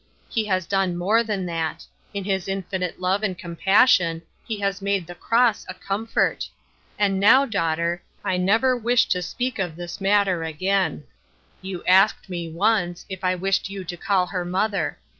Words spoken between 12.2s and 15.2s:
me, once, if I wished you to call her mother.